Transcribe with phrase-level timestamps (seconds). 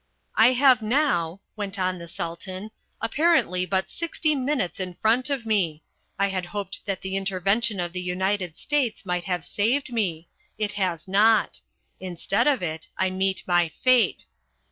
[0.35, 5.83] "I have now," went on the Sultan, "apparently but sixty minutes in front of me.
[6.17, 10.27] I had hoped that the intervention of the United States might have saved me.
[10.57, 11.61] It has not.
[11.99, 14.25] Instead of it, I meet my fate.